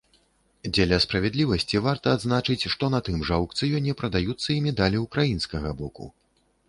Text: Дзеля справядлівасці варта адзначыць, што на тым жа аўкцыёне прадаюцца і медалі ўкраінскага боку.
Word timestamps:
Дзеля 0.75 0.97
справядлівасці 1.03 1.81
варта 1.87 2.15
адзначыць, 2.17 2.69
што 2.75 2.89
на 2.95 3.01
тым 3.09 3.21
жа 3.29 3.33
аўкцыёне 3.43 3.95
прадаюцца 4.01 4.49
і 4.59 4.59
медалі 4.69 4.97
ўкраінскага 5.07 5.69
боку. 5.85 6.11